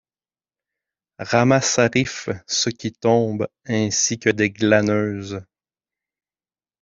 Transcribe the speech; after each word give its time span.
Ramassarif 1.19 2.29
ce 2.47 2.71
qui 2.71 2.91
tombe, 2.91 3.47
ainsi 3.67 4.17
que 4.17 4.31
des 4.31 4.49
glaneuses; 4.49 5.45